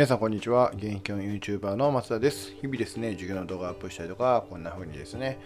[0.00, 0.70] 皆さんこんにちは。
[0.76, 2.54] 現役の YouTuber の松田です。
[2.58, 5.38] 日々ですね、授業の動画をアップしたりとか、こんな風にですね、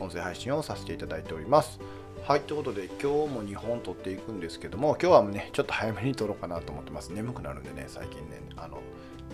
[0.00, 1.78] 音声配信をさせていただいております。
[2.24, 7.10] はい、ということで、今日も2本撮っていくんですけども、今日はね、ちょっと早めに撮ろうかなと思ってます。
[7.10, 8.80] 眠くなるんでね、最近ね、あの、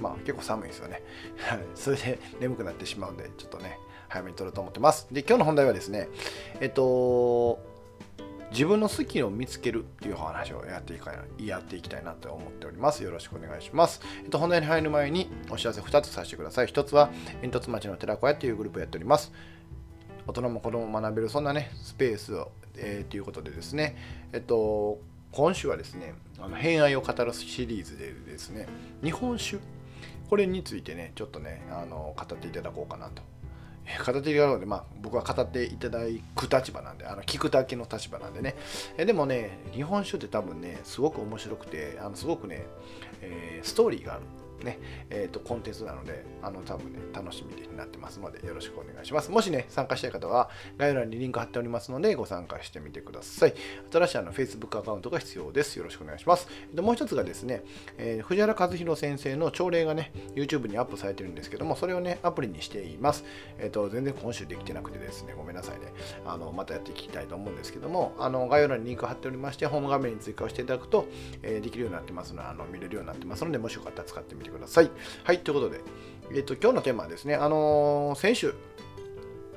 [0.03, 1.03] まあ結構寒いですよね。
[1.75, 5.09] それで眠くなってしまうんで、ちょっとね、早めに撮ろうと思ってます。
[5.11, 6.11] で、今日の本題はですね、
[6.61, 7.61] えっと、
[8.51, 13.03] 自分の好きを見つけるっていう話をやっていきたいなやっていきたいなと思っております。
[13.03, 14.01] よろしくお願いします。
[14.23, 16.67] えっと、本題に入る前にお知らせ2つさせてください。
[16.67, 17.11] 1つは、
[17.43, 19.33] 煙突町の寺子屋っていうグループをやっております。
[20.27, 23.97] 大人も子供も学べるそんなね、スペースを、えーということでですね、
[24.33, 24.99] えっと、
[25.33, 28.67] 今週はですね、あの偏愛を語るシリーズでですね、
[29.03, 29.59] 日本酒、
[30.29, 33.23] これについてね、ちょっとね、あの語っていただこうかなと
[33.99, 36.01] 片手でやろうで、まあ、僕は語っていただ
[36.35, 38.57] く立場なんで、あの聞くだけの立場なんでね。
[38.97, 42.67] えでもね、日本酒って多分ね、すごく面白くて、あのすごくね、
[43.21, 44.23] えーストーリーがある。
[44.63, 44.79] ね
[45.11, 49.31] えー、とコンテンツなので、あの多分ね、楽しみになってますので、よろしくお願いします。
[49.31, 53.55] もしね、参加したい方は、概要欄にリンク貼っておりますので、ご参加してみてください。
[53.91, 55.77] 新しいあの Facebook アカウントが必要です。
[55.77, 56.49] よろしくお願いします。
[56.73, 57.63] でもう一つがですね、
[57.99, 63.25] えー藤原和弘先生の朝礼がね、YouTube にアップされてるんですけども、それをね、アプリにしています。
[63.59, 65.93] えっ、と、全然今週できてなくてですね、ごめんなさいね。
[66.25, 71.07] あの、またやっていきたいと思うんですけども、あの、概要欄にリンク貼っておりまして、ホーム画面に追加をしていただくと、
[71.43, 74.91] えーできるようになってますので、あの、見れるようになってますので、もしよかったら使ってみてください。
[75.25, 75.81] はい、ということで、
[76.33, 78.55] えっ、と、今日のテーマはですね、あのー先週、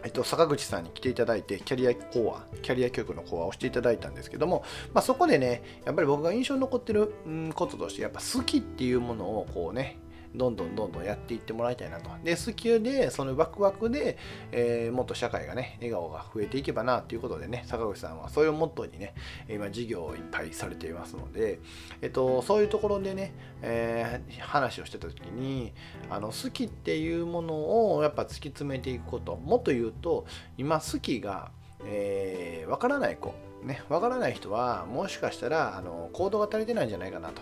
[0.03, 7.13] えっと、坂口さんに来ていただいて、キャリア講話、キャリア教育の講話をしていただいたんですけども、まあ、そこでね、やっぱり僕が印象に残ってる
[7.53, 9.99] こととして、やっぱ好きっていうものをこうね、
[10.35, 12.09] どんどんどんどんやっていってもらいたいなと。
[12.23, 14.17] で、好きで、そのワクワクで、
[14.52, 19.13] えーもっと社会がね、笑顔が増えていけばなということでね、坂口さんはそういうモットーにね、
[19.49, 21.59] 今事業をいっぱいされていますので、
[22.02, 25.73] えっと、そういうところでね、えー話をしてた時に
[26.09, 29.36] あの好きっていうものをやっぱ突き詰めていくこと。
[29.36, 30.26] もっと言うと
[30.58, 31.52] 今好きが
[31.86, 33.33] えーからない子。
[33.64, 37.42] ねわからない人はもしかしたらあの行動が足りてないんじゃないかなと。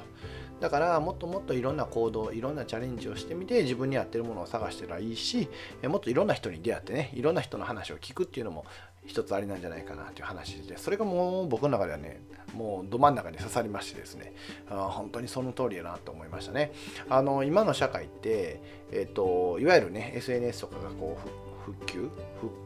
[0.60, 5.50] だからもっともっといろんな行動いろんなチャレンジをしてみて自分に合ってるものを探してらいいし
[5.84, 8.66] もっといろんな人に出会ってねいろんな人の話を聞くっていうのも
[9.06, 12.22] 一つありなんじゃないかなという話でそれがもう僕の中ではね
[12.54, 14.34] もうど真ん中に刺さりましてですね
[14.70, 16.72] あ本当にその通りやなと思いましたね。
[17.10, 22.10] あの今の社会って、えっといわゆるね SNS とかがこう復旧、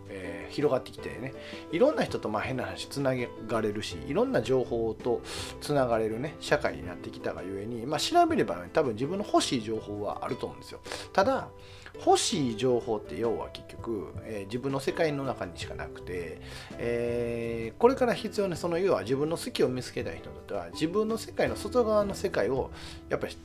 [0.09, 1.33] えー広がってきてね。
[1.71, 3.13] いろんな人とまあ変な話つな
[3.47, 5.21] がれるしいろんな情報と
[5.61, 10.81] つながれるね社会になってきたがゆえに、まあ、調べれば、ね、多分自分の欲しい情報はあると思うんですよ。
[11.13, 11.47] ただ
[12.05, 16.41] 欲しい情報って要は結局、えー自分の世界の中にしかなくて、
[16.77, 22.71] えーこれから必要なその要は自分の好きを見つけたい人にとっては自分の世界の外側の世界を
[23.09, 23.37] やっぱり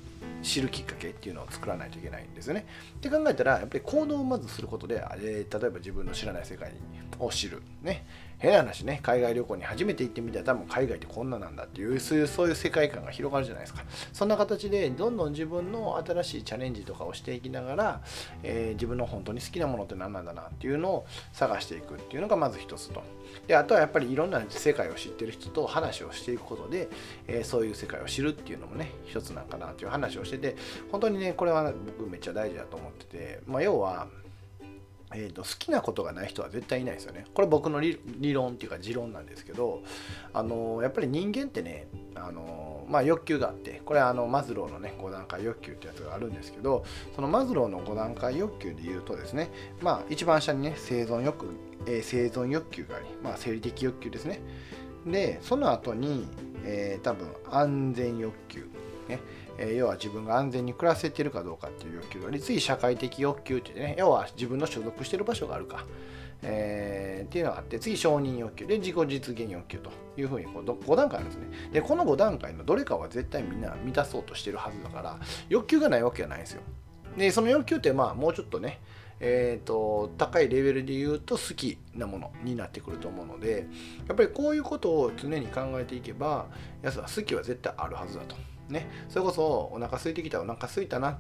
[0.43, 2.67] 知るきっかけっていうのを作らないといけないんですよね。
[2.97, 6.73] って考えたらやっぱり行動をまずすることで、えー例えば自分の知らない世界
[7.19, 7.63] を知る。
[7.83, 8.05] ね、
[8.39, 13.83] 変な話ね海外旅行に初めて行ってみたら多分海外ってこんななんだっていうそういうそういう世界観が広がるじゃないですか。
[14.13, 18.01] そんな形でどんどん自分の新しいチャレンジとかをしていきながら、
[18.43, 23.03] えー自分の本当に好きなものって何なんだなっていうのを探していくっていうのがまず一つと。
[23.47, 26.89] であとはやっぱりいろんな世界を知ってる人と話をしていくことで、
[27.27, 30.57] えーそういう世界を知るっていうのもね一つなんかなっていう話をしてて
[30.91, 34.09] 本当にねこれは僕めっちゃ大事だと思ってて、まあ、要は
[35.15, 37.25] えー、と好きなことがない人は絶対いないですよね。
[37.35, 37.99] これ僕の理
[38.33, 39.83] 論っていうか持論なんですけど、
[40.33, 46.85] あのやっぱり人間ってね、あのまあ、欲求があってこれあのマズローのね5段階欲求ってやつがあるんですけど
[47.15, 49.51] そのマズローの5段階欲求で言うとですね、
[49.83, 51.47] まあ、一番下にね生存欲、
[51.87, 54.41] えー生存欲求があり、まあ、生理的欲求ですね。
[55.07, 56.27] でその後に、
[56.65, 58.69] えー多分安全欲求
[59.09, 59.21] ね
[59.59, 65.85] え要は自分が安全に暮らせてるかどうかっていう欲求があり次社会的欲求ってね要は自分の所属してる場所があるか、
[66.43, 71.47] えーっていうのがあって次承認欲求で自己実現欲求というふうにこう5段階あるんですね。
[71.73, 75.19] でこの5段階のどれかは絶対みんな満たそうとしてるはずだから
[75.49, 76.63] 欲求がないわけはないんですよ。
[77.17, 78.81] でその欲求ってまあもうちょっとね
[79.19, 83.67] えー、と高いレベルで言うと好きなものになってくると思うので
[84.07, 86.47] やっぱりこういうことを常に考えていけば
[86.83, 88.37] やつは好きは絶対あるはずだと。
[88.69, 91.19] ね、それこそお腹空いてきたお腹空いたな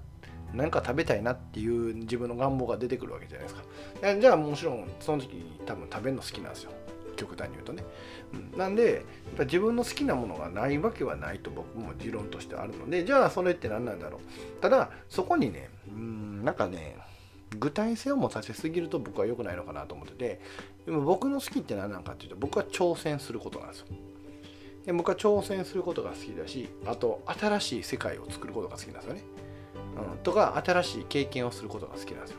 [0.55, 4.21] 何か食べたいなっていう自分の願望が出てくるわけじゃないですか。
[4.21, 6.73] じゃあもちろんその時多分食べるの好きなんですよ。
[7.17, 7.83] 極端に言うとね。
[8.33, 9.03] うん、なんでやっ
[9.37, 14.61] ぱ自分の好きなものがないわけはないと僕も持論としてあるのでじゃあそれって何なんだろう。
[14.61, 16.97] ただそこにねうんなんかね
[17.59, 20.41] 具体性を持たせすぎると僕は良くないのかなと思ってて
[20.85, 23.87] でも僕の好きって何なのかっていうと僕は挑戦することなんですよ。
[24.87, 29.23] で僕は挑戦することが好きだしあと新しい世界を作ることが好きなんですよね。
[30.12, 32.37] うん、とか新しい経験をすることが好きなんですよ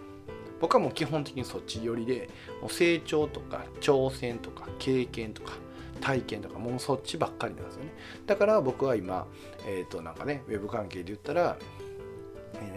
[0.59, 2.29] 僕はもう基本的にそっち寄りで
[2.61, 5.53] もう成長とか挑戦とか経験とか
[6.01, 7.91] 体験とかもうそっちばっかりなんですよね
[8.25, 9.27] だから僕は今
[9.67, 11.57] えっ、ー、となんかねウェブ関係で言ったら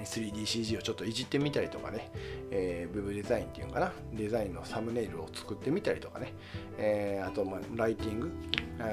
[0.05, 2.11] 3DCG をちょっといじってみたりとかね、
[2.51, 6.35] えー、ウェブデザインっていうのかなデザインのサムネイルを作ってみたりとかね、
[6.79, 8.31] えー、あと、ま、ライティング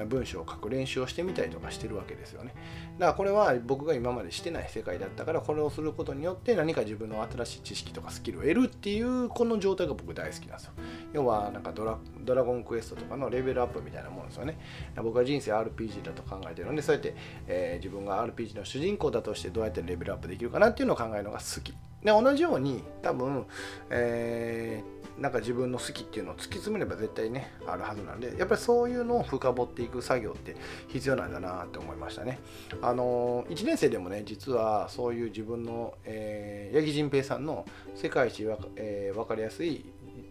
[0.07, 2.53] 文章を書く練習をしてみたりとかしてるわけですよね。
[2.99, 10.73] だからこれは僕が今までしてない世界だったからこれをすることによって何か自分の新しい知識とかスキルを得るっていうこの状態が僕大好きなんですよ。
[11.13, 14.57] 要はなんかドラドラゴンクエストとかのレベルアップみたいなもんですよね。
[14.97, 17.15] 僕は人生 RPG だと考えてるのでそうやって、
[17.47, 21.73] えー、自分が RPG の主人公だとしてどうやってレベルアップできるかなってていうのを考えるのが好き。
[22.03, 23.45] で同じように多分、
[23.89, 30.55] えーなんか自分の好きっていうのを突き詰めれば絶対ねあるはずなんでやっぱりそういうのを深掘っていく作業って
[30.89, 32.39] 必要なんだなって思いましたね。
[32.81, 37.65] あの1年生でもね実はそういう自分の、えー、八木仁平さんの
[37.95, 39.85] 世界一わ、えー、分かりやすい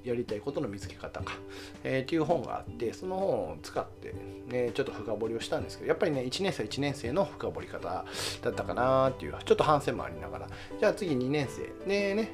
[0.07, 1.35] やりたいことの見つけ方か、
[1.83, 4.15] えー、っていう本があってその本を使って、
[4.47, 8.05] ね、ちょっと深掘りをしたんですけどやっぱりね1年生1年生の深掘り方
[8.43, 10.49] だったかなっていうちょっと反省もありながら。
[10.79, 11.89] じゃあ次2年生。
[11.89, 12.31] でね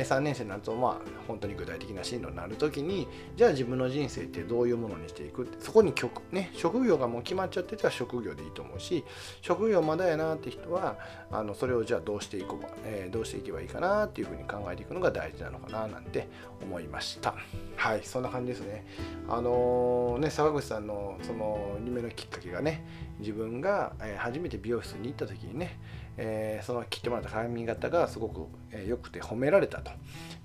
[0.00, 3.06] 3年生になるとまあ本当に具体的な進路になる時に
[3.36, 9.04] じゃあ自分の人生ってどういうものにしていくってそこに曲、ね、職業がもう決まっちゃってたら職業でいいと思うし
[9.40, 10.96] 職業まだやなって人は
[11.30, 16.28] あのそれをじゃあどうしていこうか、えー、どうしていけばいいかなっていうふうに考えていくのが大事なのかななんて
[16.62, 17.34] 思いました。
[17.76, 18.86] はいそんな感じですね。
[19.28, 22.84] あのー、ね坂口さんのその夢のきっかけがね
[23.18, 25.78] 自分が初めて美容室に行った時にね
[26.16, 29.90] えー、その切ってもらった髪型がすごく良、えー、くて褒められたと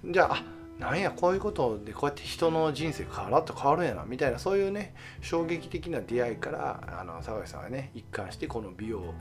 [0.05, 9.13] じゃああなんやこういうことでこうやって人の人生変わらっと変わるんやなみたいなそういうね衝撃的な出会いからあの坂井さんはね一貫してこの美容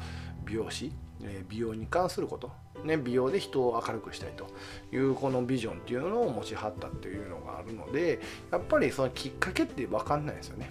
[0.45, 2.53] 美容師、え、美容に関すること、
[2.85, 4.47] ね、美容で人を明るくしたいと
[4.95, 8.21] いうこのビジョンっていうのを持ちはったっていうのがあるので
[8.53, 10.71] やっぱりそのきっかけって分かんないですよね。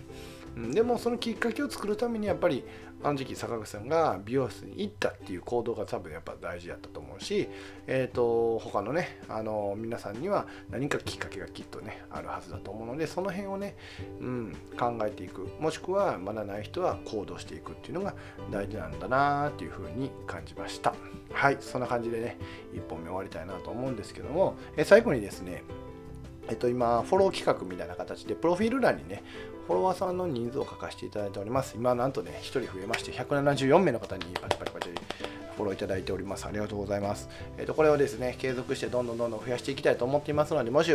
[0.55, 2.63] でもそのきっかけを作るためにやっぱり
[3.03, 7.49] あの時期坂口さんが美容室に行ったっていう行動が多分やっぱ大事だったと思うし、
[7.87, 13.75] えーと、他のねあの皆さんには何かきっかけがきっとねあるはずだと思うのでその辺をね、
[14.21, 15.47] うん、考えていく。
[15.59, 18.15] もしくはまだない人は行動していくっていうのが
[18.49, 20.95] 大事なんだなっていうふうに感じました。
[21.31, 22.37] はいそんな感じでね
[22.73, 25.63] 1本目終わりたいなと思うんですけども、え最後にですね
[26.47, 29.23] えっと、今、フォロー企画みたいな形で、プロフィール欄にね、
[29.67, 31.75] フォロワーさんの人数を書かせていただいております。
[31.75, 34.89] 今、なんとね、1人増えまして、174名の方にパチパチパチ
[35.55, 36.45] フォローいただいております。
[36.45, 37.29] ありがとうございます。
[37.57, 40.93] えっと、これをですね、継続してどんどんどんどん増やしていきたいと思っていますので、もし、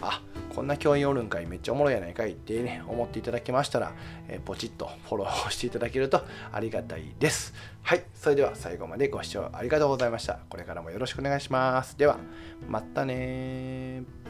[0.00, 0.22] あ、
[0.54, 3.92] こんな教員おるんかい、めっちゃおもろいやないかいってね、思っていただけましたら、
[4.28, 6.22] えポチッとフォローしていただけると
[6.52, 7.54] ありがたいです。
[7.82, 10.38] はい、それでは最後までご視聴ありがとうございました。
[10.48, 11.98] これからもよろしくお願いします。
[11.98, 12.18] では、
[12.68, 14.21] またね